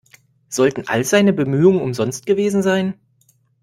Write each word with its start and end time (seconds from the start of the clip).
Sollten 0.49 0.87
all 0.87 1.03
seine 1.03 1.31
Bemühungen 1.31 1.79
umsonst 1.79 2.25
gewesen 2.25 2.63
sein? 2.63 2.95